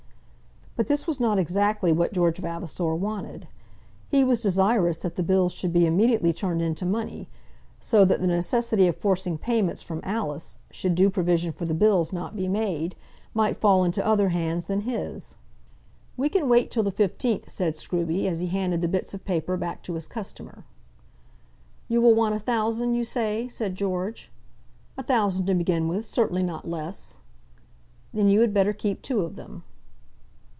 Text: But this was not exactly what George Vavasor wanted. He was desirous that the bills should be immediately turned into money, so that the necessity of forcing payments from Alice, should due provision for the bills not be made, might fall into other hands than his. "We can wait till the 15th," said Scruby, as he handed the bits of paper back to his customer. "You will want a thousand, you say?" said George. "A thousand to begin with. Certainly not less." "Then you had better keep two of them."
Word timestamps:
But 0.77 0.87
this 0.87 1.05
was 1.05 1.19
not 1.19 1.37
exactly 1.37 1.91
what 1.91 2.13
George 2.13 2.37
Vavasor 2.39 2.95
wanted. 2.95 3.47
He 4.09 4.23
was 4.23 4.41
desirous 4.41 4.97
that 4.99 5.15
the 5.17 5.21
bills 5.21 5.51
should 5.51 5.73
be 5.73 5.85
immediately 5.85 6.31
turned 6.33 6.61
into 6.61 6.85
money, 6.85 7.27
so 7.81 8.03
that 8.05 8.19
the 8.21 8.25
necessity 8.25 8.87
of 8.87 8.95
forcing 8.95 9.37
payments 9.37 9.83
from 9.83 9.99
Alice, 10.01 10.57
should 10.71 10.95
due 10.95 11.09
provision 11.11 11.51
for 11.51 11.65
the 11.65 11.73
bills 11.75 12.13
not 12.13 12.35
be 12.37 12.47
made, 12.47 12.95
might 13.33 13.57
fall 13.57 13.83
into 13.83 14.03
other 14.03 14.29
hands 14.29 14.65
than 14.67 14.81
his. 14.81 15.35
"We 16.17 16.29
can 16.29 16.47
wait 16.49 16.71
till 16.71 16.83
the 16.83 16.91
15th," 16.91 17.49
said 17.51 17.75
Scruby, 17.75 18.25
as 18.27 18.39
he 18.39 18.47
handed 18.47 18.81
the 18.81 18.87
bits 18.87 19.13
of 19.13 19.25
paper 19.25 19.57
back 19.57 19.83
to 19.83 19.93
his 19.95 20.07
customer. 20.07 20.63
"You 21.89 22.01
will 22.01 22.15
want 22.15 22.33
a 22.33 22.39
thousand, 22.39 22.93
you 22.95 23.03
say?" 23.03 23.49
said 23.49 23.75
George. 23.75 24.31
"A 24.97 25.03
thousand 25.03 25.45
to 25.47 25.53
begin 25.53 25.89
with. 25.89 26.05
Certainly 26.05 26.43
not 26.43 26.67
less." 26.67 27.17
"Then 28.13 28.29
you 28.29 28.39
had 28.39 28.53
better 28.53 28.71
keep 28.73 29.01
two 29.01 29.19
of 29.19 29.35
them." 29.35 29.63